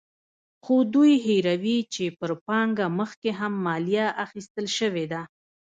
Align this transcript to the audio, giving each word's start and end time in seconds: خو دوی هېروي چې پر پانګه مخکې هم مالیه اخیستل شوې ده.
خو 0.63 0.75
دوی 0.93 1.13
هېروي 1.25 1.79
چې 1.93 2.03
پر 2.19 2.31
پانګه 2.47 2.85
مخکې 2.99 3.29
هم 3.39 3.53
مالیه 3.65 4.07
اخیستل 4.25 4.65
شوې 4.77 5.05
ده. 5.11 5.21